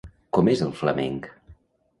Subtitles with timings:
[0.37, 1.29] Com és el flamenc?